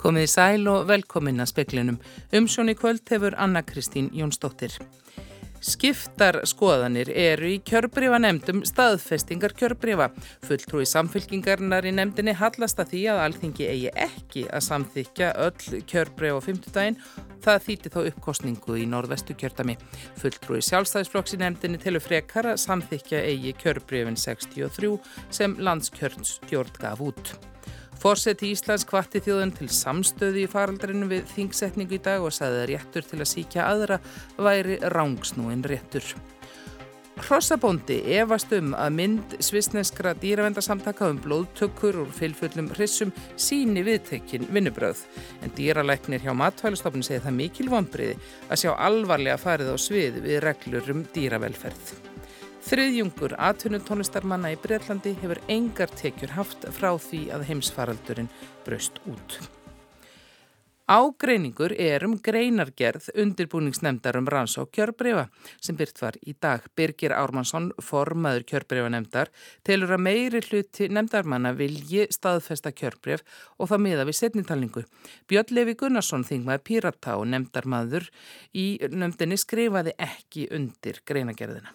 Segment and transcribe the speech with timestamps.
[0.00, 1.98] Komið í sæl og velkomin að speklinum.
[2.32, 4.78] Umsjón í kvöld hefur Anna Kristín Jónsdóttir.
[5.60, 10.06] Skiptar skoðanir eru í kjörbrifa nefndum staðfestingar kjörbrifa.
[10.48, 16.40] Fulltrúi samfylkingarnar í nefndinni hallast að því að alþingi eigi ekki að samþykja öll kjörbrifa
[16.40, 16.98] á fymtudaginn.
[17.44, 19.76] Það þýtti þá uppkostningu í norðvestu kjördami.
[20.16, 24.96] Fulltrúi sjálfstæðisflokks í nefndinni telur frekar að samþykja eigi kjörbrifin 63
[25.28, 27.36] sem landskjörnstjórn gaf út.
[28.00, 32.68] Fórseti Íslands kvatti þjóðun til samstöði í faraldrinu við þingsetningu í dag og saði að
[32.70, 33.98] réttur til að síkja aðra
[34.40, 36.06] væri rángsnúin réttur.
[37.20, 45.04] Hrossabóndi efast um að mynd svisneskra dýravendarsamtaka um blóðtökkur úr fylgfullum hrissum síni viðtekkin vinnubröð.
[45.44, 48.16] En dýralæknir hjá matvælustofnun segir það mikil vonbriði
[48.48, 52.09] að sjá alvarlega farið á svið við reglur um dýravelferð.
[52.60, 58.28] Þriðjungur atvinnutónlistarmanna í Breitlandi hefur engar tekjur haft frá því að heimsfaraldurinn
[58.66, 59.38] braust út.
[60.90, 65.28] Ágreiningur er um greinargerð undirbúningsnemndar um ranns og kjörbrefa
[65.62, 66.66] sem byrt var í dag.
[66.76, 69.30] Birgir Ármannsson, formaður kjörbrefanemndar,
[69.62, 73.22] telur að meiri hluti nemndarmanna vilji staðfesta kjörbref
[73.56, 74.86] og það miða við setnintalningu.
[75.30, 78.10] Björn Levi Gunnarsson, þingmaður Pírata og nemndarmaður
[78.50, 81.70] í nefndinni skrifaði ekki undir greinagerðina.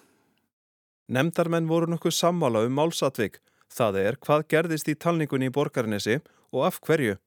[1.06, 3.36] Nemndarmenn voru nokkuð sammála um málsatvik,
[3.70, 6.16] það er hvað gerðist í talningunni í borgarnesi
[6.50, 7.20] og af hverju.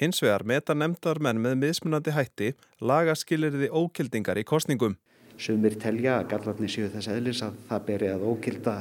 [0.00, 4.96] Hins vegar meta nemndarmenn með mismunandi hætti lagaskilirði ókildingar í kostningum.
[5.36, 8.74] Sumir telja að gallarni séu þess eðlis að það beri að ókilda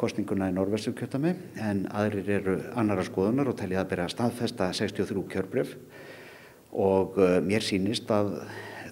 [0.00, 4.72] kostninguna í norðvestu kjötami en aðrir eru annara skoðunar og telja að beri að staðfesta
[4.74, 5.76] 63 kjörbref
[6.74, 8.40] og uh, mér sínist að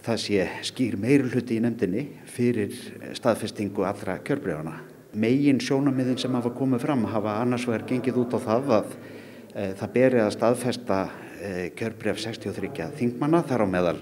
[0.06, 2.70] það sé skýr meiri hluti í nefndinni fyrir
[3.18, 4.78] staðfestingu allra kjörbrefana
[5.12, 9.68] megin sjónamiðin sem hafa komið fram hafa annars vegar gengið út á það að e,
[9.80, 10.98] það beri að staðfesta
[11.38, 13.96] e, kjörbref 63 þingmanna þar á meðal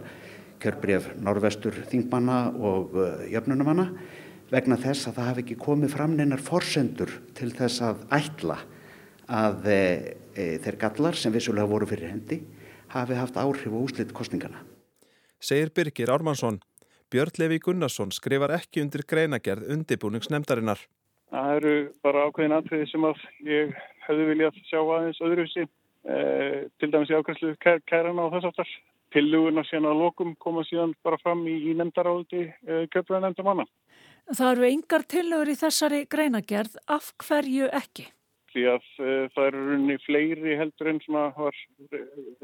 [0.61, 3.89] kjörbref norvestur þingmanna og e, jöfnunumanna
[4.51, 8.59] vegna þess að það hafi ekki komið fram neinar forsendur til þess að ætla
[9.31, 9.83] að e,
[10.34, 12.41] e, þeir gallar sem vissulega voru fyrir hendi
[12.91, 14.65] hafi haft áhrif og úslit kostningana.
[15.41, 16.61] Segir Birgir Ármannsson.
[17.11, 20.83] Björn Levi Gunnarsson skrifar ekki undir greinagerð undibúningsnemdarinnar.
[21.31, 23.75] Það eru bara ákveðin aðtriði sem að ég
[24.07, 25.67] hefði viljað sjá aðeins öðruvísi,
[26.11, 28.73] eh, til dæmis í ákveðslu kær, kærana og þess aftar.
[29.15, 33.67] Tilluguna síðan að lokum koma síðan bara fram í, í nefndaráði eh, köplega nefnda manna.
[34.31, 38.07] Það eru yngar tillugur í þessari greinagerð, af hverju ekki?
[38.51, 41.59] Því að eh, það eru runni fleiri heldur en svona var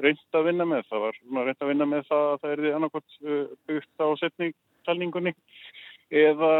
[0.02, 0.86] reynd að vinna með.
[0.90, 5.34] Það var reynd að vinna með það að það erði annarkot eh, byggt á setningalningunni
[6.10, 6.50] eða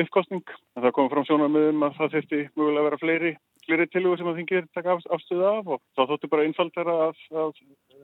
[0.00, 0.44] uppkostning.
[0.74, 3.32] Það kom fram sjónarmiðum að það þurfti mögulega að vera fleiri,
[3.66, 7.60] fleiri tilugur sem að þingir taka afstöðu af og þá þóttu bara einfaldara að, að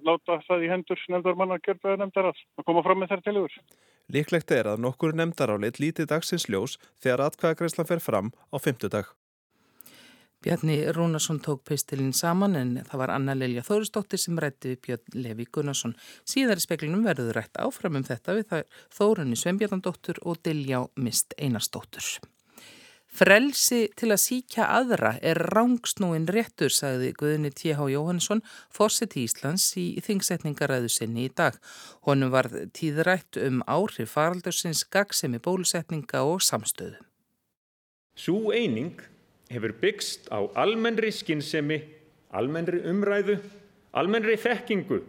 [0.06, 3.58] láta það í hendur nefndar manna að gerða nefndar að koma fram með þær tilugur.
[4.12, 9.10] Líklegt er að nokkur nefndarálit lítið dagsins ljós þegar atkvæðagreislan fer fram á fymtudag.
[10.42, 15.22] Bjarni Rúnarsson tók pistilinn saman en það var Anna Lilja Þóristóttir sem rætti við Björn
[15.22, 15.94] Levi Gunnarsson.
[16.26, 18.56] Síðar í speklinum verður rætt áfram um þetta við
[18.96, 22.08] Þórunni Sveinbjarnandóttur og Diljá Mist Einarstóttur.
[23.12, 27.86] Frelsi til að síkja aðra er rángsnúin réttur, sagði Guðni T.H.
[27.92, 28.40] Jóhannesson,
[28.72, 31.60] fórsett í Íslands í þingsetningaræðu sinni í dag.
[32.08, 36.98] Honum var tíðrætt um áhrif faraldursins gagsemi bólusetninga og samstöðu.
[38.16, 38.96] Sú eining
[39.52, 41.80] hefur byggst á almennri skinnsemi,
[42.32, 43.38] almennri umræðu,
[43.92, 45.00] almennri þekkingu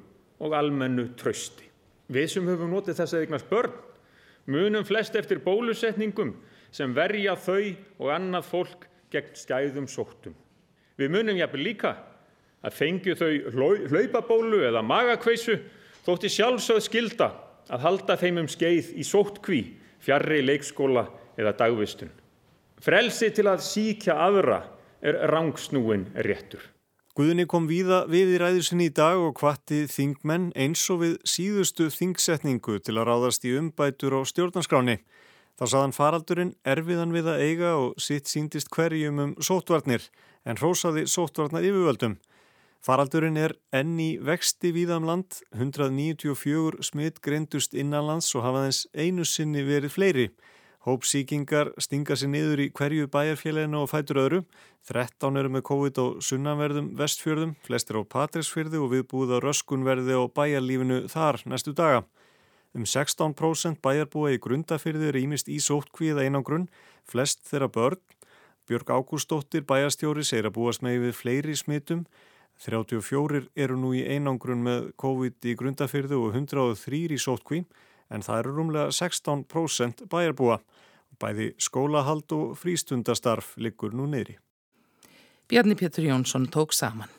[0.44, 1.66] og almennu trösti.
[2.12, 3.76] Við sem höfum notið þess að eignast börn
[4.52, 6.34] munum flest eftir bólusetningum
[6.74, 10.34] sem verja þau og annað fólk gegn skæðum sóttum.
[10.98, 11.94] Við munum jafnvel líka
[12.64, 13.32] að fengju þau
[13.92, 15.58] hlaupabólu eða magakveisu
[16.06, 17.30] þótti sjálfsögð skilda
[17.72, 19.62] að halda þeim um skeið í sóttkví,
[20.04, 21.08] fjarrri leikskóla
[21.40, 22.12] eða dagvistun.
[22.84, 24.58] Frelsi til að síkja aðra
[25.00, 26.60] er rangsnúin réttur.
[27.16, 31.88] Guðni kom víða við í ræðusinni í dag og hvatti þingmenn eins og við síðustu
[31.94, 34.98] þingsetningu til að ráðast í umbætur á stjórnarskráni.
[35.56, 40.10] Þá saðan faraldurinn erfiðan við að eiga og sitt síndist hverjum um sótvarnir
[40.44, 42.18] en hrósaði sótvarnar yfirvöldum.
[42.84, 49.24] Faraldurinn er enni vexti víðam um land, 194 smitt greindust innanlands og hafa þess einu
[49.24, 50.28] sinni verið fleiri.
[50.84, 54.40] Hópsíkingar stinga sér niður í hverju bæjarfélaginu og fætur öðru.
[54.90, 61.06] 13 eru með COVID og sunnanverðum vestfjörðum, flestir á Patrísfjörðu og viðbúða röskunverði og bæjarlífinu
[61.14, 62.02] þar næstu daga.
[62.76, 66.68] Um 16% bæjarbúa í grundafyrði er ímist í sóttkvíða einangrunn,
[67.08, 68.04] flest þeirra börn.
[68.68, 72.04] Björg Ágústóttir bæjarstjóri segir að búast með við fleiri smitum.
[72.60, 77.64] 34 eru nú í einangrun með COVID í grundafyrðu og 103 í sótkví
[78.10, 80.60] en það eru rúmlega 16% bæjarbúa.
[81.22, 84.38] Bæði skólahald og frístundastarf liggur nú neyri.
[85.48, 87.12] Bjarni Pétur Jónsson tók saman.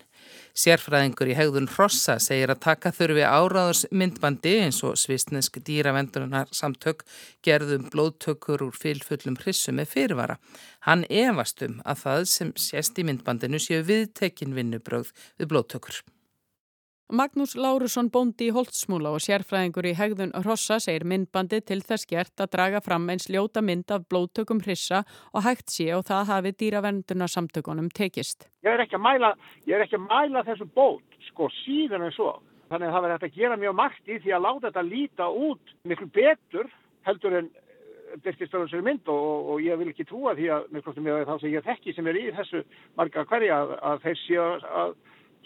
[0.54, 7.02] Sérfræðingur í hegðun Hrossa segir að taka þurfi áráðurs myndbandi eins og svisnesk dýravendunar samtök
[7.42, 10.38] gerðum blóðtökur úr fylfullum hrissu með fyrirvara.
[10.86, 15.10] Hann efast um að það sem sést í myndbandinu séu viðtekin vinnubröð
[15.42, 16.04] við blóðtökur.
[17.14, 22.42] Magnús Lárusson bóndi í Holtsmúla og sérfræðingur í hegðun Rossa segir myndbandi til þess gert
[22.42, 26.52] að draga fram eins ljóta mynd af blóðtökum hrissa og hægt sé og það hafi
[26.58, 28.48] dýravenduna samtökunum tekist.
[28.66, 29.30] Ég er ekki að mæla,
[29.68, 32.32] að mæla þessu bót sko síðan en svo.
[32.72, 35.74] Þannig að það verður að gera mjög margt í því að láta þetta líta út
[35.86, 36.74] miklu betur
[37.06, 40.90] heldur en eh, byrkistöðunsverið mynd og, og ég vil ekki trúa því að með
[41.30, 42.66] þá sem ég þekki sem er í þessu
[42.98, 44.52] marga hverja að, að þeir séu
[44.82, 44.96] að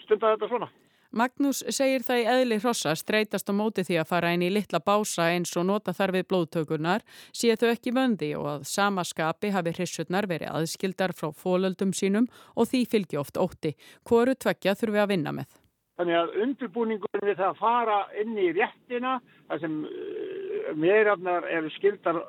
[0.07, 0.75] stunda þetta svona.
[1.09, 4.77] Magnús segir það í eðli hrossa streytast á móti því að fara inn í litla
[4.77, 7.01] bása eins og nota þar við blóðtökurnar
[7.33, 12.27] sé þau ekki vöndi og að sama skapi hafi hrissurnar verið aðskildar frá fólöldum sínum
[12.53, 13.73] og því fylgi oft ótti.
[14.05, 15.57] Hvoru tvekja þurfum við að vinna með?
[15.97, 19.17] Þannig að undirbúningur við það að fara inn í réttina
[19.49, 22.21] þar sem uh, meirarnar eru skildar,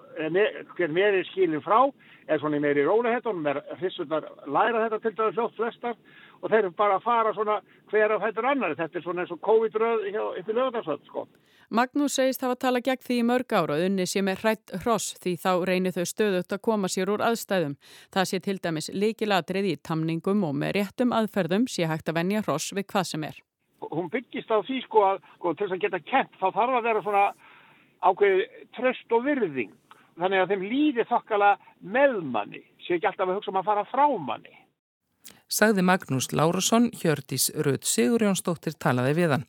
[0.72, 1.84] hver meiri skilin frá
[2.30, 5.96] er svona meiri rólehettunum, er hrissurnar læra þetta til dæðu fljótt flestar
[6.40, 7.60] og þeir eru bara að fara svona
[7.90, 8.76] hver af hættur annari.
[8.78, 11.26] Þetta er svona eins og COVID-röð upp í lögdagsvöld sko.
[11.70, 15.12] Magnús segist hafa talað gegn því í mörg ára og unni sem er hrætt hross
[15.22, 17.76] því þá reynir þau stöðut að koma sér úr aðstæðum.
[18.10, 22.42] Það sé til dæmis líkilatrið í tamningum og með réttum aðferðum sé hægt að venja
[22.42, 23.38] hross við hvað sem er.
[23.86, 26.88] Hún byggist á því sko að sko, til þess að geta kent þá þarf að
[26.88, 27.22] vera svona
[28.00, 29.70] ákveði tröst og virðing.
[30.18, 33.86] Þannig að þeim líði þokkala með manni, sé ekki alltaf að hugsa um að fara
[33.92, 34.59] frá manni
[35.50, 39.46] sagði Magnús Lárusson, Hjördís Röð Sigurjónsdóttir talaði við hann.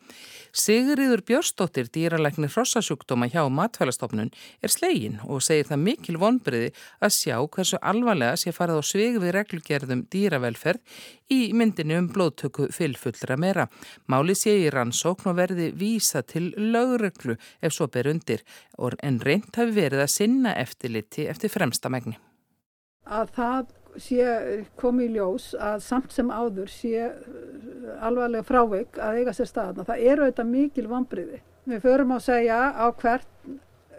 [0.51, 7.37] Sigurriður Björnsdóttir, dýralæknir hrossasjúkdóma hjá matfælastofnun, er slegin og segir það mikil vonbriði að sjá
[7.45, 13.69] hversu alvarlega sé farið á svig við reglugerðum dýravelferð í myndinu um blóðtöku fylfullra meira.
[14.11, 18.43] Máli sé í rannsókn og verði vísa til lögreglu ef svo ber undir
[18.99, 22.17] en reynd hafi verið að sinna eftirliti eftir fremsta megni.
[23.05, 24.25] Að það sé
[24.79, 29.85] komið í ljós að samt sem áður sé uh, alvarlega frávik að eiga sér staðna.
[29.87, 31.41] Það eru auðvitað mikil vanbriði.
[31.71, 33.27] Við förum á að segja á hvert,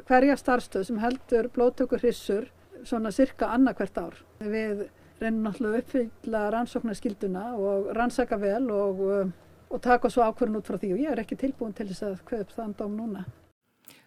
[0.08, 2.48] hverja starfstöð sem heldur blóttökur hrissur
[2.88, 4.16] svona cirka annarkvert ár.
[4.40, 4.86] Við
[5.22, 9.30] reynum náttúrulega uppfylla rannsóknarskilduna og rannsaka vel og, uh,
[9.70, 12.18] og taka svo ákvörðun út frá því og ég er ekki tilbúin til þess að
[12.30, 13.26] kvöp þann dóm núna.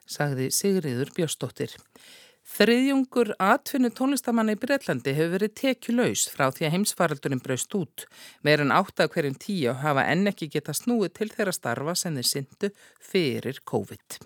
[0.06, 1.74] Sagði Sigriður Björnsdóttir.
[2.46, 8.06] Þriðjungur atfinnu tónlistamanna í Breitlandi hefur verið tekjuleus frá því að heimsfaraldurinn braust út.
[8.46, 12.32] Meirinn átt að hverjum tíu hafa enn ekki geta snúið til þeirra starfa sem þeir
[12.36, 12.72] syndu
[13.02, 14.22] fyrir COVID.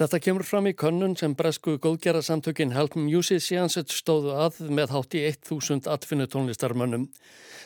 [0.00, 5.20] Þetta kemur fram í könnun sem bresku góðgerðarsamtökin Help Musicians stóðu að með hátt í
[5.28, 7.02] 1000 atfinnu tónlistarmönnum.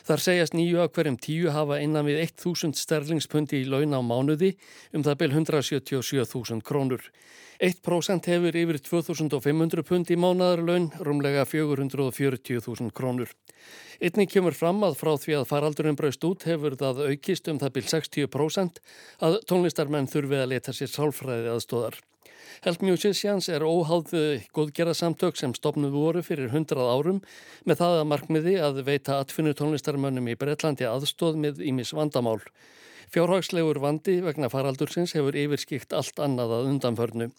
[0.03, 4.49] Þar segjast nýju að hverjum tíu hafa innan við 1000 sterlingspundi í launa á mánuði
[4.91, 7.05] um það byl 177.000 krónur.
[7.63, 13.31] 1% hefur yfir 2500 pund í mánadarlaun, rúmlega 440.000 krónur.
[14.03, 17.77] Einnig kemur fram að frá því að faraldurinn braust út hefur það aukist um það
[17.79, 18.83] byrj 60%
[19.23, 22.01] að tónlistarmenn þurfi að leta sér sálfræði aðstóðar.
[22.65, 27.21] Help Musicians er óháðu góðgerðarsamtök sem stopnuð voru fyrir 100 árum
[27.65, 32.41] með það að markmiði að veita atfinnu tónlistarmönnum í Breitlandi aðstóð með ímis vandamál.
[33.13, 37.31] Fjárhagslegur vandi vegna faraldursins hefur yfirskikt allt annað að undanförnu.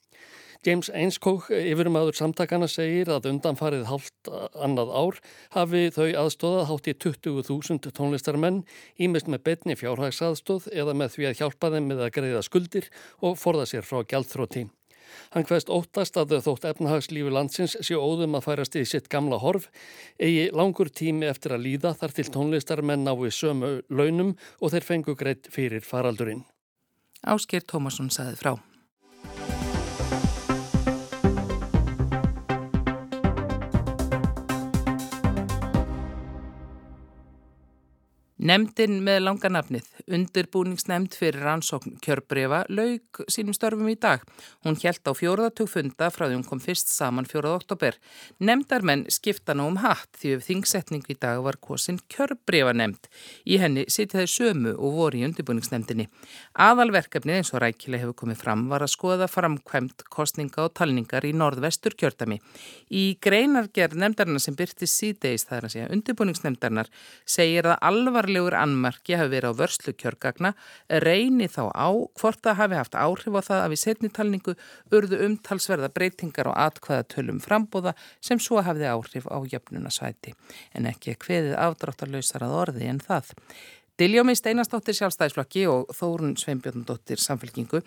[0.66, 4.30] James Ainskók, yfirmaður samtakana, segir að undanfarið halvt
[4.64, 5.18] annað ár
[5.54, 8.62] hafi þau aðstóðað hátt í 20.000 tónlistarmenn
[8.98, 13.38] ímest með betni fjárhagsaðstóð eða með því að hjálpa þeim með að greiða skuldir og
[13.38, 14.66] forða sér frá gjaldþróti.
[15.34, 19.68] Hann hvaðst óttast að þótt efnahagslífi landsins sé óðum að færast í sitt gamla horf,
[20.20, 25.18] eigi langur tími eftir að líða þar til tónlistarmenn nái sömu launum og þeir fengu
[25.18, 26.44] greitt fyrir faraldurinn.
[27.26, 29.55] Ásker Tómasson saði frá.
[38.46, 44.20] Nemndin með langanafnið, undirbúningsnemnd fyrir rannsókn kjörbrefa, laug sínum störfum í dag.
[44.62, 47.96] Hún hjælt á fjóraðatug funda frá því hún kom fyrst saman fjórað oktober.
[48.38, 53.08] Nemndarmenn skipta nú um hatt því við þingsetning í dag var kosin kjörbrefa nemnd.
[53.48, 56.06] Í henni sitja þeir sömu og voru í undirbúningsnemndinni.
[56.68, 61.32] Aðalverkefnið eins og rækileg hefur komið fram var að skoða framkvæmt kostninga og talningar í
[61.34, 62.38] norðvestur kjördami.
[62.94, 66.94] Í greinargerð nemndarna sem byrti síðdeis þar að segja undirbúningsnemndarnar
[67.26, 70.52] segir að alvar verulegur annmarki hafi verið á vörslu kjörgagna
[71.02, 71.88] reyni þá á
[72.20, 74.54] hvort það hafi haft áhrif á það að við setnitalningu
[74.92, 80.34] urðu umtalsverða breytingar á atkvæðatölum frambóða sem svo hafiði áhrif á jöfnunasvæti
[80.74, 83.32] en ekki hveðið afdráttarlausar að orði en það.
[83.96, 87.78] Diljómi Steinastóttir sjálfstæðisflokki og Þórun Sveinbjörndóttir samfélkingu.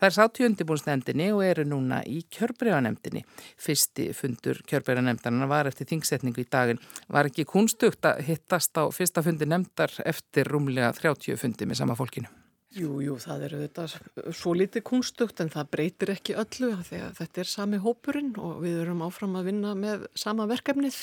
[0.00, 3.20] Það er sátt í undirbúinsnefndinni og eru núna í kjörbreiðanemndinni.
[3.60, 6.80] Fyrsti fundur kjörbreiðanemndarna var eftir þingsetningu í daginn.
[7.12, 11.98] Var ekki kunstugt að hittast á fyrsta fundi nefndar eftir rúmlega 30 fundi með sama
[12.00, 12.32] fólkinu?
[12.78, 17.44] Jú, jú, það eru þetta svo litið kunstugt en það breytir ekki öllu þegar þetta
[17.44, 21.02] er sami hópurinn og við erum áfram að vinna með sama verkefnið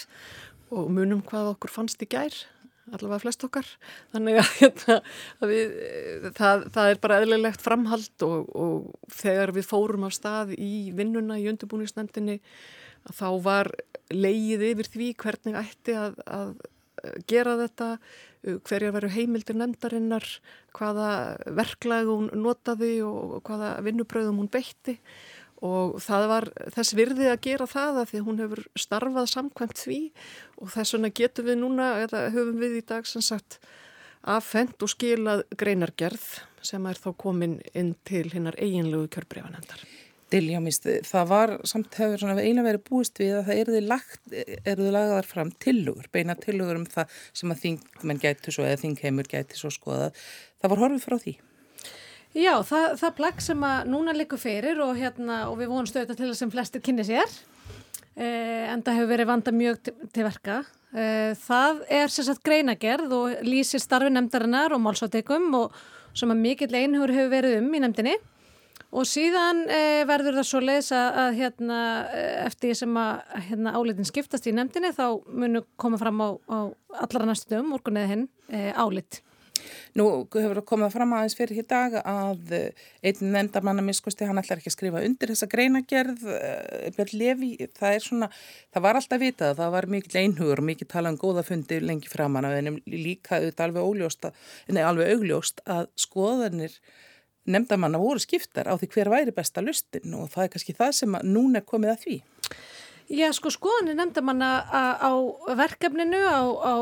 [0.73, 2.33] og munum hvað okkur fannst í gær
[2.91, 3.69] allavega flest okkar.
[4.13, 4.99] Þannig að, hérna,
[5.41, 5.75] að við,
[6.37, 11.39] það, það er bara eðlilegt framhald og, og þegar við fórum af stað í vinnuna
[11.41, 12.39] í undirbúningsnefndinni
[13.15, 13.71] þá var
[14.13, 16.55] leið yfir því hvernig ætti að, að
[17.29, 17.89] gera þetta
[18.45, 20.25] hverjar veru heimildir nefndarinnar
[20.75, 21.09] hvaða
[21.57, 24.97] verklag hún notaði og hvaða vinnubröðum hún beitti
[25.65, 29.99] og það var þess virði að gera það að því hún hefur starfað samkvæmt því
[30.61, 33.59] og þess vegna getum við núna, eða höfum við í dag sem sagt
[34.25, 36.25] aðfend og skilað greinargerð
[36.65, 39.83] sem er þá komin inn til hinnar eiginlegu kjörbreifanendar.
[40.33, 44.21] Dilja, minnst, það var samt hefur eiginlega verið búist við að það eruði lagt,
[44.65, 49.29] eruði lagaðar fram tillugur, beina tillugur um það sem að þingmenn gæti svo eða þingheimur
[49.29, 50.17] gæti svo skoðað.
[50.59, 51.35] Það var horfið frá því.
[52.35, 56.17] Já, það, það plagg sem að núna likur fyrir og, hérna, og við vonum stöðta
[56.17, 57.29] til að sem flestir kynni sér
[58.19, 60.57] eh, en það hefur verið vanda mjög til, til verka.
[60.91, 65.77] Eh, það er sérsagt greinagerð og lýsir starfi nefndarinnar og málsátekum og
[66.15, 68.17] sem að mikill einhver hefur verið um í nefndinni
[68.95, 71.79] og síðan eh, verður það svo leiðis að, að hérna,
[72.15, 76.29] eh, eftir því sem að hérna, álitin skiptast í nefndinni þá munum koma fram á,
[76.47, 76.57] á
[77.03, 79.19] allara næstu dögum, morgun eða hinn, eh, álit.
[79.95, 84.59] Nú hefur komið fram aðeins fyrir hér dag að eh, einn nefndamanna miskusti, hann ætlar
[84.59, 88.29] ekki að skrifa undir þessa greinagerð, eh, Björn Levi, það er svona,
[88.75, 92.11] það var alltaf vitað, það var mikil einhugur og mikil talað um góða fundi lengi
[92.11, 94.29] framann af ennum líka auðvitað alveg óljóst,
[94.75, 96.79] nei alveg augljóst að skoðanir
[97.45, 101.19] nefndamanna voru skiptar á því hver væri besta lustin og það er kannski það sem
[101.23, 102.15] núna er komið að því.
[103.05, 105.13] Já, sko, skoðanir nefnda manna á
[105.53, 106.73] verkefninu, á,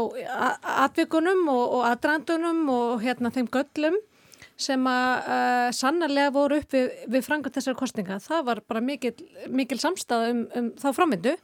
[0.86, 3.98] atvikunum og, og aðdrandunum og hérna þeim göllum
[4.64, 8.22] sem að uh, sannarlega voru upp við, við frangat þessar kostninga.
[8.24, 9.14] Það var bara mikil,
[9.52, 11.36] mikil samstað um, um þá framvindu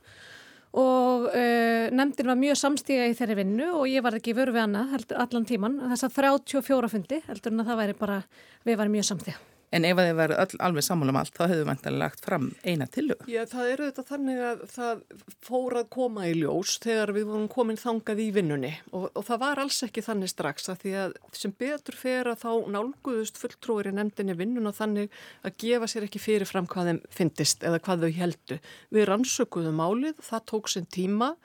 [0.80, 4.68] og uh, nefndin var mjög samstíga í þeirri vinnu og ég var ekki vörð við
[4.68, 4.88] hana
[5.26, 5.80] allan tíman.
[5.92, 8.22] Þess að 34 fundi heldur en að það væri bara,
[8.64, 9.42] við varum mjög samstíga.
[9.70, 12.88] En ef þið öll, alveg sammála um allt, þá hefur við vantilega lagt fram eina
[12.90, 13.22] tilög.
[13.30, 15.04] Já, það eru þetta þannig að það
[15.46, 19.42] fór að koma í ljós þegar við vorum komin þangað í vinnunni og, og það
[19.44, 23.92] var alls ekki þannig strax að því að sem betur fer að þá nálguðust fulltrúir
[23.92, 25.14] í nefndinni vinnuna þannig
[25.46, 28.60] að gefa sér ekki fyrirfram hvað þeim fyndist eða hvað þau heldu.
[28.90, 31.36] Við rannsökuðum málið, það tók sinn tíma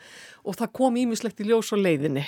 [0.45, 2.25] og það kom ímislegt í ljós á leiðinni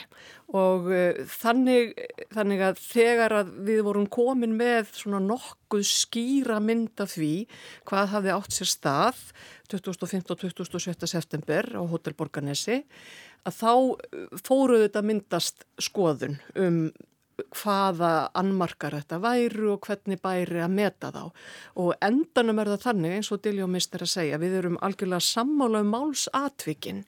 [0.56, 1.96] og uh, þannig,
[2.34, 7.32] þannig að þegar að við vorum komin með svona nokkuð skýra mynd af því
[7.88, 9.24] hvað hafði átt sér stað
[9.72, 10.22] 25.
[10.30, 11.10] og 27.
[11.10, 12.82] september á Hotel Borgarnesi
[13.46, 13.72] að þá
[14.46, 16.80] fóruðu þetta myndast skoðun um
[17.52, 21.22] hvaða annmarkar þetta væru og hvernig bæri að meta þá
[21.82, 25.82] og endanum er það þannig eins og Diljómist er að segja við erum algjörlega sammála
[25.84, 27.02] um málsatvikin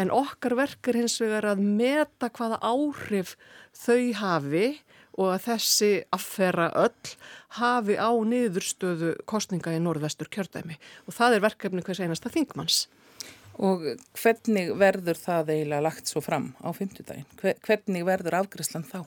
[0.00, 3.34] en okkar verk er hins vegar að meta hvaða áhrif
[3.76, 4.66] þau hafi
[5.18, 7.14] og að þessi affera öll
[7.58, 12.86] hafi á niðurstöðu kostninga í norðvestur kjördæmi og það er verkefni hvers einasta þingmanns.
[13.58, 13.82] Og
[14.14, 17.26] hvernig verður það eiginlega lagt svo fram á fymtudagin?
[17.42, 19.00] Hvernig verður afgriðslan þá?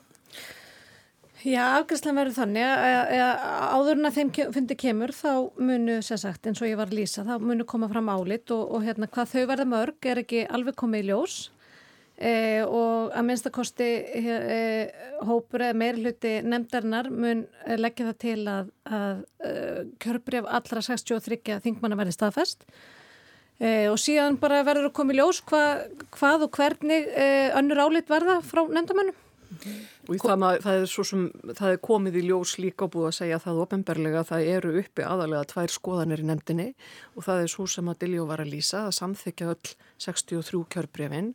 [1.42, 3.40] Já, afgræslan verður þannig að
[3.74, 7.00] áður en að þeim fundi kemur þá munu, sem sagt, eins og ég var að
[7.00, 10.44] lýsa, þá munu koma fram álit og, og hérna hvað þau verða mörg er ekki
[10.46, 11.38] alveg komið í ljós
[12.22, 13.90] e, og að minnstakosti
[14.22, 14.62] e,
[15.26, 17.44] hópur eða meirluti nefndarinnar mun
[17.78, 19.52] leggja það til að, að e,
[20.02, 22.66] kjörbreyf allra 63 þingmanna verði staðfest
[23.58, 25.64] e, og síðan bara verður að koma í ljós hva,
[26.16, 29.18] hvað og hvernig e, önnur álit verða frá nefndamönnum.
[30.10, 33.60] Og það, það, er sem, það er komið í ljós líka búið að segja það
[33.62, 36.68] ofinberlega að það eru uppi aðalega tvær skoðanir í nefndinni
[37.14, 41.32] og það er svo sem að Diljó var að lýsa að samþykja öll 63 kjörbrefin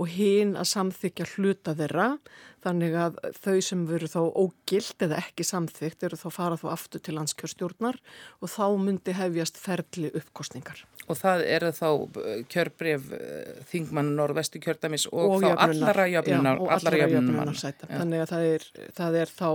[0.00, 2.08] og hinn að samþykja hluta þeirra
[2.66, 7.04] þannig að þau sem veru þá ógilt eða ekki samþykt eru þá farað þá aftur
[7.04, 7.98] til landskjörstjórnar
[8.40, 10.82] og þá myndi hefjast ferli uppkostningar.
[11.06, 16.58] Og það eru þá uh, kjörbref uh, Þingmann Norrvestu kjördamis og, og þá allara jöfnunar.
[16.58, 17.90] Já, og allara jöfnunar sæta.
[18.06, 19.48] Þannig að það er, það er þá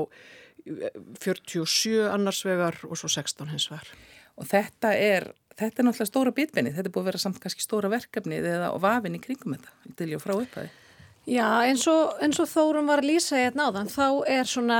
[1.24, 3.94] 47 annars vegar og svo 16 hins vegar.
[4.38, 7.66] Og þetta er, þetta er náttúrulega stóra bitbenni, þetta er búið að vera samt kannski
[7.66, 10.70] stóra verkefni eða vafin í kringum þetta, til ég frá upphæði.
[11.30, 14.80] Já, eins og, eins og Þórum var að lýsa hérna áðan, þá er svona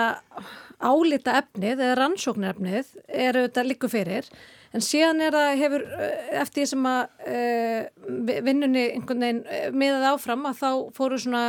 [0.82, 4.30] álita efnið eða rannsóknarefnið er auðvitað líku fyrir
[4.74, 7.02] en síðan er það hefur eh, eftir því sem að
[7.36, 11.44] uh, vinnunni einhvern veginn miðað áfram að þá fóru svona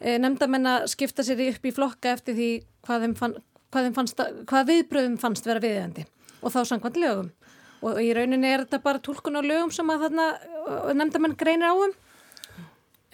[0.00, 2.50] nefndamenn að skipta sér upp í flokka eftir því
[2.86, 3.36] hvað, fann,
[3.72, 6.06] hvað, fannst, hvað viðbröðum fannst vera viðeigandi
[6.42, 7.30] og þá sangvann lögum
[7.86, 10.26] og í rauninni er þetta bara tólkun á lögum sem að þarna
[10.96, 11.94] nefndamenn greinir áum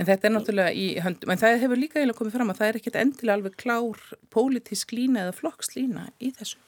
[0.01, 2.69] En þetta er náttúrulega í höndum, en það hefur líka eiginlega komið fram að það
[2.69, 6.61] er ekkert endilega alveg klár pólitísk lína eða flokkslína í þessu.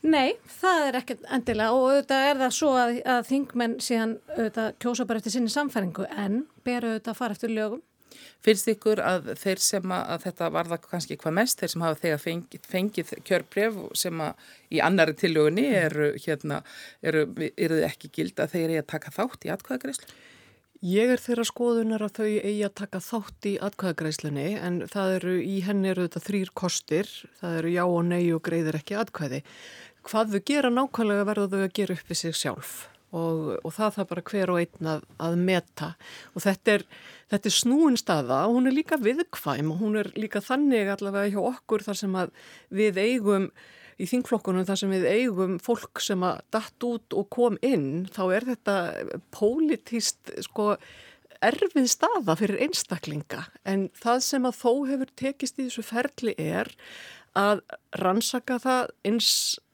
[0.00, 4.70] Nei, það er ekkert endilega og auðvitað er það svo að, að þingmenn síðan auðvitað
[4.80, 7.82] kjósa bara eftir sinni samfæringu en ber auðvitað að fara eftir lögum.
[8.44, 12.24] Finnst ykkur að þeir sem að, þetta varða kannski hvað mest, þeir sem hafa þegar
[12.24, 16.62] fengið, fengið kjörbref sem að í annari tillögunni eru, hérna,
[17.02, 20.18] eru, eru ekki gild að þeir eru að taka þátt í atkvæðagreyslu?
[20.80, 25.34] Ég er þeirra skoðunar að þau eigi að taka þátt í atkvæðagreislunni en það eru
[25.44, 29.42] í henni eru þetta þrýr kostir, það eru já og nei og greiðir ekki atkvæði.
[30.08, 32.72] Hvað þau gera nákvæmlega verður þau að gera upp við sig sjálf
[33.12, 35.90] og, og það það bara hver og einn að, að meta
[36.32, 36.86] og þetta er,
[37.30, 41.34] þetta er snúin staða og hún er líka viðkvæm og hún er líka þannig allavega
[41.34, 42.32] hjá okkur þar sem að
[42.80, 43.50] við eigum
[44.00, 48.22] í þingflokkunum þar sem við eigum fólk sem að datt út og kom inn þá
[48.38, 48.76] er þetta
[49.36, 50.72] pólitíst sko
[51.44, 53.46] erfið staða fyrir einstaklinga.
[53.64, 56.68] En það sem að þó hefur tekist í þessu ferli er
[57.38, 57.62] að
[58.00, 59.30] rannsaka það eins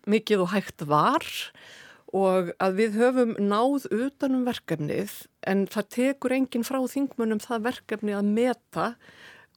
[0.06, 1.85] mikið og hægt var og
[2.62, 5.14] að við höfum náð utanum verkefnið
[5.46, 8.88] en það tekur enginn frá þingmunum það verkefni að meta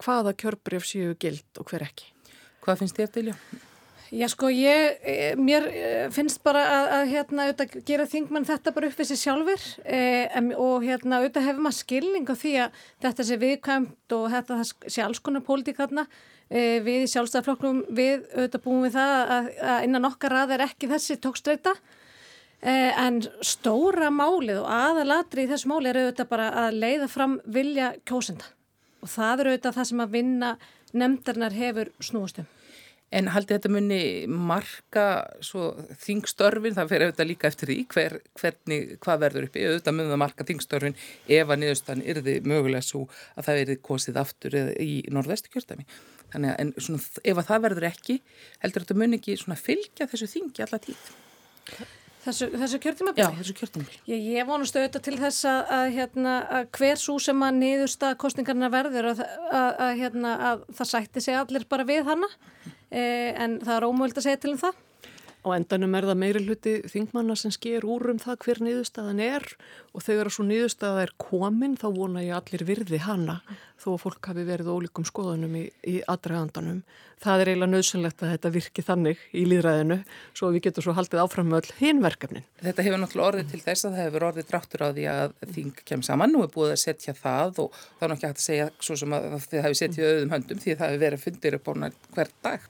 [0.03, 2.13] hvaða kjörbreyf séu gild og hver ekki.
[2.63, 3.35] Hvað finnst þér til, já?
[4.09, 8.73] Já sko ég, eh, mér eh, finnst bara að, að hérna auðvitað gera þingmann þetta
[8.73, 12.79] bara upp við sér sjálfur eh, og hérna auðvitað hefur maður skilning á því að
[13.05, 16.07] þetta sé viðkvæmt og þetta sé alls konar pólitík þarna
[16.49, 20.65] eh, við í sjálfstæðarflokknum við auðvitað búum við það að, að innan okkar að er
[20.65, 21.75] ekki þessi tókstreita
[22.61, 27.93] en stóra málið og aðalatri í þessu máli er auðvitað bara að leiða fram vilja
[28.03, 28.49] kjósenda
[28.99, 30.53] og það er auðvitað það sem að vinna
[30.91, 32.47] nefndarnar hefur snúastum.
[33.09, 35.03] En haldið þetta muni marka
[36.03, 40.21] þingstörfin, það fer auðvitað líka eftir því hver, hvernig, hvað verður uppi, auðvitað munið að
[40.21, 40.97] marka þingstörfin
[41.39, 45.87] ef að niðurstan yrði mögulega svo að það verði kosið aftur í norðvestu kjörtami.
[46.35, 48.19] Þannig að svona, ef að það verður ekki,
[48.61, 51.09] heldur þetta muni ekki fylgja þessu þingi alla tíð.
[52.19, 53.23] Þessu, þessu kjörtímabili?
[53.23, 54.01] Já, þessu kjörtímabili.
[54.11, 58.09] Ég, ég vonast auðvitað til þess að, að, hérna, að hver svo sem að niðursta
[58.19, 59.23] kostningarna verður að,
[60.01, 62.27] hérna, að það sætti sig allir bara við hana
[62.89, 64.77] Eh, en það er ómöld að segja til um það.
[65.49, 69.45] Á endanum er það meiri hluti þingmanna sem sker úr um það hver niðurstaðan er
[69.93, 73.39] og þegar svo niðurstaða er komin þá vona ég allir virði hana
[73.79, 76.81] þó að fólk hafi verið ólíkum skoðunum í, í aðdragandanum.
[77.19, 79.97] Það er eiginlega nöðsynlegt að þetta virki þannig í líðræðinu
[80.37, 82.47] svo við getum svo haldið áfram með all hinverkefnin.
[82.63, 85.83] Þetta hefur náttúrulega orðið til þess að það hefur orðið dráttur á því að þing
[85.91, 88.67] kem saman og er búið að setja það og þá er náttúrulega hægt að segja
[88.79, 91.73] svo sem að þið hafi setjað auðum höndum því það hefur verið fundir upp á
[92.15, 92.69] hver dag.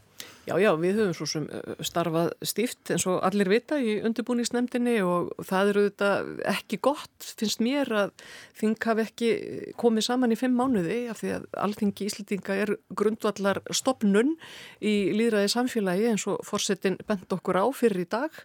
[0.49, 1.43] Já, já, við höfum svo sem
[1.85, 6.09] starfað stíft eins og allir vita í undirbúningsnemndinni og það eru þetta
[6.55, 8.23] ekki gott, finnst mér að
[8.57, 9.29] þing hafi ekki
[9.77, 14.33] komið saman í fimm mánuði af því að allþingi íslitinga er grundvallar stopnun
[14.81, 18.41] í líðræði samfélagi eins og fórsetin bent okkur á fyrir í dag.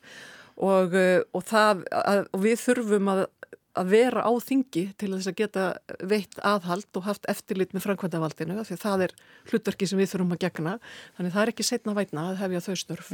[0.60, 3.24] Og, og, það, að, og við þurfum að
[3.74, 5.64] að vera á þingi til þess að geta
[6.10, 9.14] veitt aðhald og haft eftirlit með framkvæmdavaldinu því að það er
[9.50, 10.74] hlutverki sem við þurfum að gegna
[11.16, 13.10] þannig það er ekki setna vætna að hefja þau störf.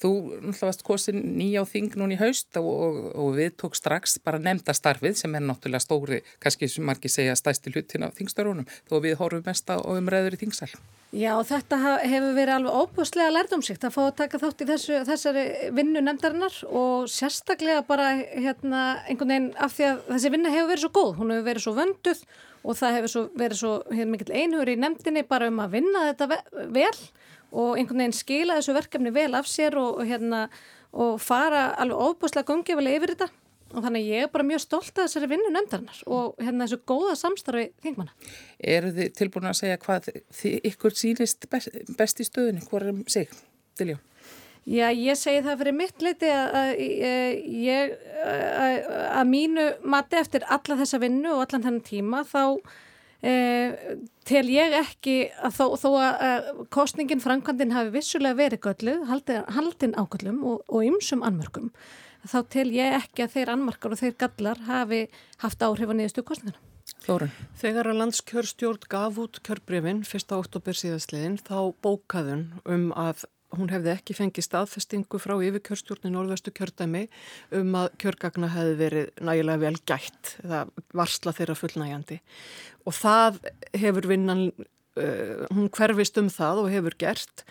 [0.00, 3.76] Þú náttúrulega varst kosin nýja á þing núni í haust og, og, og við tók
[3.78, 8.14] strax bara nefnda starfið sem er náttúrulega stóri, kannski sem margir segja stæsti hlutin á
[8.16, 10.72] þingstörunum þó við horfum mest á umræður í þingsal.
[11.10, 15.42] Já, þetta hefur verið alveg óbúslega lærdomsíkt að fá að taka þátt í þessu, þessari
[15.74, 20.84] vinnu nefndarinnar og sérstaklega bara hérna einhvern veginn af því að þessi vinna hefur verið
[20.84, 22.22] svo góð, hún hefur verið svo vönduð
[22.62, 26.04] og það hefur svo verið svo hérna, mikill einhver í nefndinni bara um að vinna
[26.12, 26.30] þetta
[26.78, 26.94] vel
[27.50, 30.46] og einhvern veginn skila þessu verkefni vel af sér og, hérna,
[30.94, 33.32] og fara alveg óbúslega gungjöfulega yfir þetta
[33.70, 37.16] og þannig ég er bara mjög stolt að þessari vinnu nefndarinnar og hérna þessu góða
[37.20, 38.14] samstarfi þingmanna.
[38.76, 42.94] Eru þið tilbúin að segja hvað þið ykkur sínist best, best í stöðunni, hvað er
[42.94, 43.34] um sig,
[43.78, 44.00] Diljó?
[44.68, 46.82] Já, ég segi það fyrir mitt leiti að, að,
[47.64, 47.94] ég,
[48.28, 48.74] að,
[49.16, 52.42] að mínu mati eftir alla þessa vinnu og allan þennan tíma þá
[53.24, 53.96] eh,
[54.28, 59.08] tel ég ekki að þó, þó að kostningin framkvæmdinn hafi vissulega verið gölluð,
[59.56, 61.72] haldin ágöllum og ymsum anmörkum,
[62.26, 65.04] þá tel ég ekki að þeir anmarkar og þeir gallar hafi
[65.42, 66.60] haft áhrif á niðurstu kostningana.
[67.00, 67.32] Þórun.
[67.60, 70.32] Þegar að landskjörstjórn gaf út kjörbreyfin 1.
[70.36, 73.24] oktober síðastliðin þá bókaðun um að
[73.56, 77.06] hún hefði ekki fengið staðfestingu frá yfirkjörstjórnin Norðvestu kjördæmi
[77.58, 80.60] um að kjörgagna hefði verið nægilega vel gætt eða
[80.96, 82.20] varsla þeirra fullnægjandi
[82.86, 83.40] og það
[83.82, 84.44] hefur vinnan,
[85.00, 87.44] uh, hún hverfist um það og hefur gert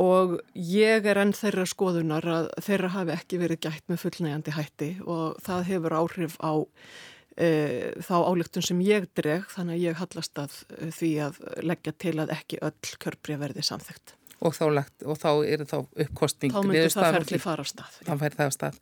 [0.00, 4.90] og ég er enn þeirra skoðunar að þeirra hafi ekki verið gætt með fullnægjandi hætti
[5.04, 10.40] og það hefur áhrif á uh, þá álöktun sem ég dreg þannig að ég hallast
[10.40, 15.04] að uh, því að leggja til að ekki öll kjörbreyf verði samþygt og þá, lagt,
[15.06, 18.48] og þá er þá uppkostning þá myndir það ferli fara á stað þá fer það
[18.48, 18.78] á stað.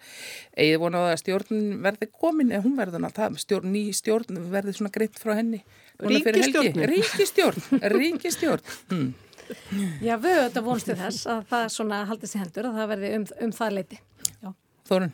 [0.65, 5.21] Eða vona að stjórn verði komin eða hún verður stjórn, ný stjórn verði svona greitt
[5.21, 5.61] frá henni.
[6.01, 9.11] Ríkistjórn Ríkistjórn, Ríkistjórn hmm.
[10.07, 13.13] Já, við höfum þetta vonstu þess að það svona haldist í hendur að það verði
[13.19, 14.01] um, um það leiti
[14.41, 14.53] Já.
[14.91, 15.13] Þorun?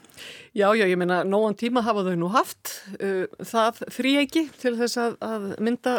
[0.57, 2.71] Já, já, ég meina, nógan tíma hafa þau nú haft.
[2.97, 5.97] Uh, það þrýegi til þess að, að mynda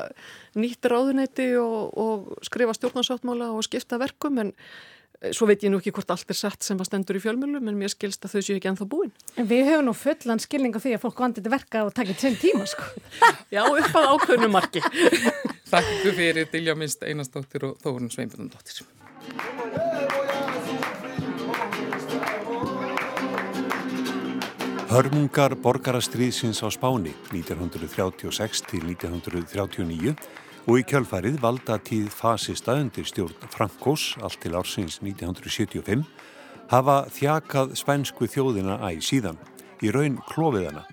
[0.58, 4.56] nýtt ráðunæti og, og skrifa stjórnarsáttmála og skipta verkum en
[5.34, 7.80] svo veit ég nú ekki hvort allt er satt sem að stendur í fjölmjölum en
[7.80, 9.14] mér skilst að þau séu ekki ennþá búin.
[9.36, 12.18] En við höfum nú fullan skilning á því að fólk vandir til verka og takja
[12.22, 12.86] tveim tíma, sko.
[13.56, 14.84] já, upp að ákveðnu marki.
[15.74, 18.86] Takk fyrir Dilja Mist Einarsdóttir og Þórun Sveinbjörnundóttir.
[24.88, 30.14] Hörmungar borgarastriðsins á Spáni 1936 til 1939
[30.68, 36.04] og í kjölfarið valda tíð fasista undir stjórn Frankós allt til ársins 1975
[36.68, 39.40] hafa þjakað spænsku þjóðina æg síðan,
[39.80, 40.84] í raun klofiðana.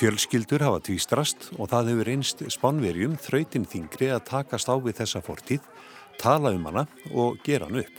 [0.00, 5.22] Fjölskyldur hafa tvístrast og það hefur einst spánverjum þrautinn þingri að takast á við þessa
[5.24, 5.60] fortíð,
[6.20, 7.96] tala um hana og gera hann upp.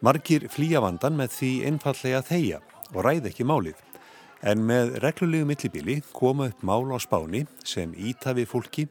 [0.00, 2.62] Margir flýja vandan með því einfallega þeia
[2.94, 3.76] og ræð ekki málið.
[4.44, 8.86] En með reglulegu millibili koma upp mál á spáni sem ítafi fólki,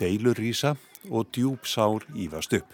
[0.00, 0.74] deilur rýsa
[1.10, 2.70] og djúb sár ívast upp.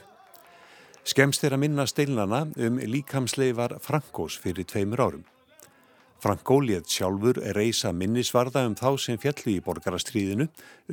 [1.04, 5.24] Skemst er að minna steilnana um líkamsleifar Frankós fyrir tveimur árum.
[6.20, 10.50] Frankó létt sjálfur reysa minnisvarða um þá sem fjallu í borgarastríðinu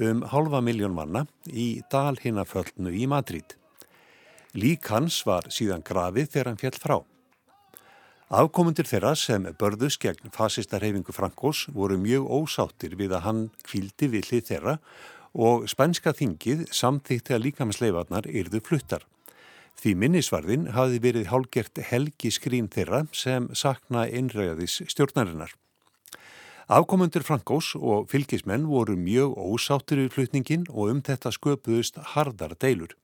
[0.08, 3.58] um halva miljón manna í Dalhinnaföllnu í Madrid.
[4.56, 6.98] Lík hans var síðan grafið þegar hann fjall frá.
[8.28, 14.32] Afkomundir þeirra sem börðus gegn fasistarhefingu Frankós voru mjög ósáttir við að hann kvildi við
[14.32, 14.74] hlið þeirra
[15.38, 19.06] og spænska þingið samþýtti að líkamsleifarnar yrðu fluttar.
[19.78, 25.54] Því minnisvarðin hafi verið hálgert helgi skrín þeirra sem sakna einræðis stjórnarinnar.
[26.68, 32.98] Afkomundir Frankós og fylgismenn voru mjög ósáttir við flutningin og um þetta sköpuðust hardar deilur.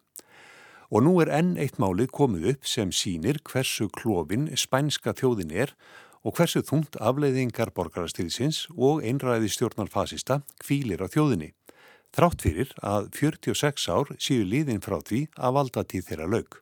[0.89, 5.78] Og nú er enn eitt málið komið upp sem sínir hversu klófin spænska þjóðin er
[6.26, 11.54] og hversu þungt afleiðingar borgarastilsins og einræði stjórnarfasista kvílir á þjóðinni.
[12.13, 16.60] Þrátt fyrir að 46 ár séu líðin frá því að valda tíð þeirra laug.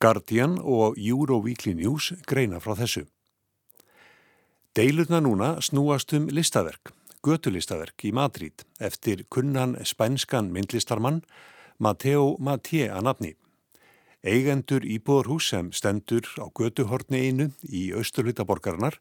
[0.00, 3.06] Guardian og Euroweekly News greina frá þessu.
[4.76, 6.92] Deilurna núna snúast um listaverk,
[7.24, 11.24] götulistaverk í Madrid eftir kunnan spænskan myndlistarmann
[11.80, 13.32] Matteo Mattie að nafni.
[14.20, 18.98] Eigendur íbúðarhús sem stendur á götuhorni einu í austurlutaborgarnar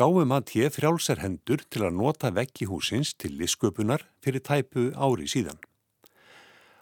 [0.00, 5.60] gáði Mattie frjálsar hendur til að nota veggi húsins til lisköpunar fyrir tæpu ári síðan.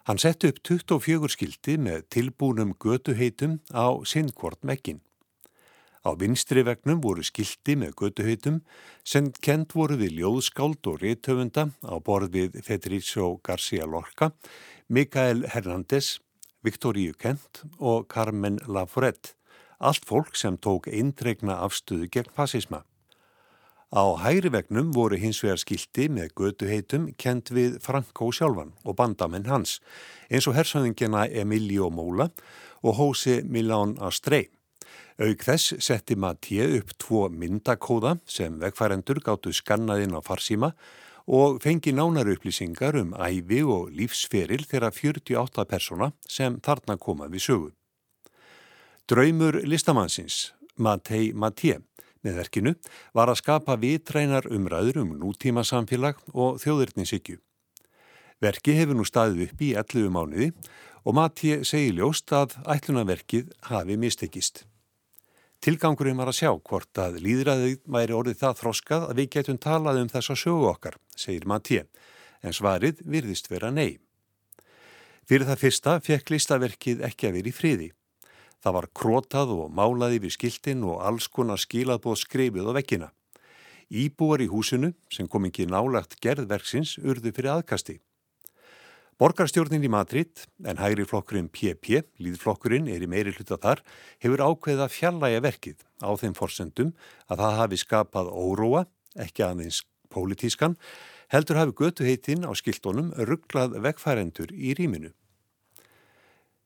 [0.07, 5.03] Hann sett upp 24 skildi með tilbúnum götuheitum á sinnkvort vekkin.
[6.07, 8.63] Á vinstri vegnum voru skildi með götuheitum
[9.03, 14.31] sem kent voru við ljóðskáld og réttöfunda á borð við Federico García Lorca
[14.89, 16.21] Mikael Hernández,
[16.67, 19.35] Viktoríu Kent og Carmen Laforet,
[19.81, 22.83] allt fólk sem tók eindregna afstöðu gegn fascisma.
[23.91, 29.49] Á hægri vegnum voru hins vegar skildi með göduheitum kent við Franko sjálfan og bandamenn
[29.51, 29.81] hans,
[30.31, 32.29] eins og hersöðingina Emilio Mola
[32.85, 34.47] og Hósi Milán Astrei.
[35.21, 40.71] Auk þess setti Mattie upp tvo myndakóða sem vegfærendur gáttu skannaðinn á farsíma
[41.31, 47.45] og fengi nánar upplýsingar um æfi og lífsferil þeirra 48 persóna sem þarna koma við
[47.47, 47.71] sögu.
[49.07, 51.79] Draumur listamannsins, Matei Mattie,
[52.25, 52.75] með verkinu
[53.15, 57.39] var að skapa vitrænar umræður um nútíma samfélag og þjóðurninsykju.
[58.41, 60.51] Verki hefur nú staðið upp í 11 mánuði
[61.05, 64.65] og Mattie segi ljóst að ætlunaverkið hafi mistekist.
[65.61, 69.99] Tilgangurinn var að sjá hvort að líðræðið væri orðið það þroskað að við getum talað
[70.01, 71.83] um þessa sögu okkar, segir Mattie,
[72.41, 73.99] en svarið virðist vera nei.
[75.29, 77.91] Fyrir það fyrsta fekk listaverkið ekki að vera í friði.
[78.65, 83.13] Það var krótað og málaði við skiltin og alls konar skilaðbóð skrifið á vekkina.
[83.93, 88.01] Íbúar í húsinu, sem kom ekki nálagt gerðverksins, urðu fyrir aðkasti.
[89.21, 93.83] Borgarstjórnin í Madrid, en hægri flokkurinn PP, líðflokkurinn er í meiri hluta þar,
[94.25, 96.95] hefur ákveðið að fjallæga verkið á þeim forsendum
[97.29, 98.87] að það hafi skapað óróa,
[99.21, 100.79] ekki aðeins pólitískan,
[101.29, 105.13] heldur hafi götu heitinn á skildónum rugglað vegfærendur í rýminu.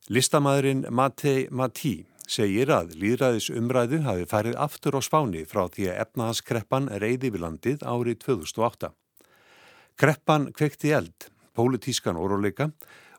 [0.07, 6.03] Listamæðurinn Matei Matí segir að líðræðis umræðu hafi farið aftur á spáni frá því að
[6.07, 8.95] efnahanskreppan reyði við landið árið 2008.
[9.99, 12.69] Kreppan kvekti eld, pólitískan óróleika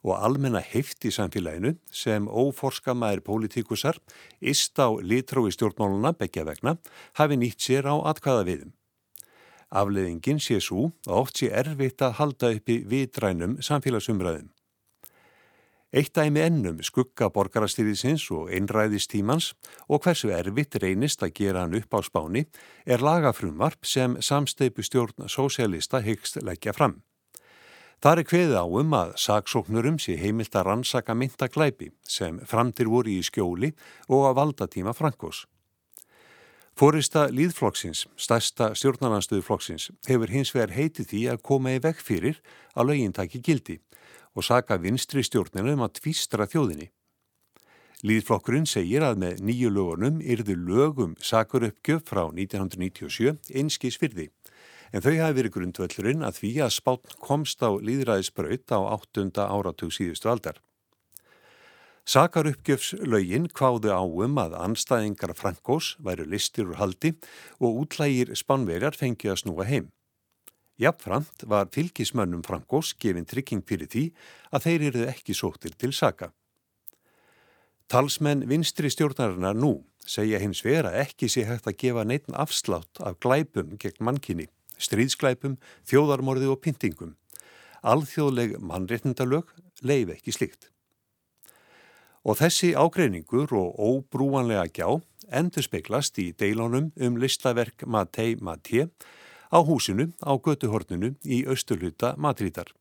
[0.07, 3.99] og almenna heift í samfélaginu sem óforskamaðir pólitíkusar
[4.41, 6.77] ist á litrói stjórnmáluna begja vegna
[7.19, 8.75] hafi nýtt sér á atkvæða viðum.
[9.71, 14.53] Afleðingin sé svo og oft sé erfitt að halda uppi vitrænum samfélagsumræðum.
[15.97, 19.53] Eitt dæmi ennum skugga borgarastýriðsins og einræðistímans
[19.89, 22.45] og hversu erfitt reynist að gera hann upp á spáni
[22.85, 27.01] er lagafrumvarp sem samsteipu stjórn sósialista hyggst leggja fram.
[28.05, 33.15] Það er kveðið á um að saksóknurum sé heimilt að rannsaka myndaglæpi sem framtir voru
[33.15, 33.73] í skjóli
[34.13, 35.47] og að valdatíma Frankos.
[36.77, 42.43] Fórista líðflokksins, stærsta stjórnarnanstöðuflokksins, hefur hins vegar heitið því að koma í vekk fyrir
[42.77, 43.79] að lögin taki gildi
[44.37, 46.91] og saka vinstri stjórnina um að tvístra þjóðinni.
[48.05, 54.29] Líðflokkurinn segir að með nýju lögunum yrðu lögum sakur uppgjöf frá 1997 einskís fyrði,
[54.93, 59.27] en þau hafi verið grundvöllurinn að því að spátn komst á líðræðisbraut á 8.
[59.43, 60.61] áratug síðustu aldar.
[62.07, 67.17] Sakar uppgjöfslögin kváðu áum að anstæðingar Frankós væru listir úr haldi
[67.59, 69.91] og útlægir spánverjar fengi að snúa heim.
[70.79, 74.05] Jafnframt var fylgismönnum Frankós gefin trygging fyrir því
[74.53, 76.31] að þeir eruð ekki sóttir til saka.
[77.91, 83.19] Talsmenn vinstri stjórnarinnar nú segja hins vera ekki sé hægt að gefa neitt afslátt af
[83.23, 84.47] glæpum gegn mannkinni,
[84.79, 85.57] stríðsglæpum,
[85.89, 87.17] þjóðarmorði og pyntingum.
[87.87, 90.71] Alþjóðleg mannreitndalög leif ekki slikt.
[92.27, 94.89] Og þessi ágreiningur og óbrúanlega gjá
[95.31, 98.89] endur speiklast í deilónum um listaverk Matei Matei
[99.51, 102.73] á húsinu á götuhorninu í austurluta Madrítar.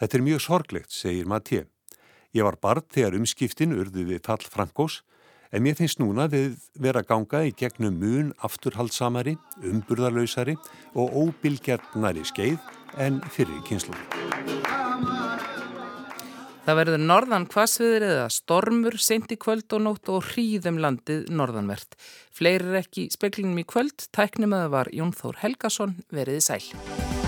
[0.00, 1.66] Þetta er mjög sorglegt, segir Mathieu.
[2.34, 5.02] Ég var barn þegar umskiptin urðu við fall Frankós
[5.54, 10.56] en mér finnst núna við vera ganga í gegnum mun afturhaldsamari, umburðarlausari
[10.98, 12.58] og óbilgjarnari skeið
[12.98, 13.94] en fyrir kynslu.
[16.64, 21.98] Það verður norðan hvasviðir eða stormur, sent í kvöld og nótt og hríðum landið norðanvert.
[22.32, 27.23] Fleiri er ekki speklinum í kvöld, tæknum að það var Jón Þór Helgason, veriði sæl.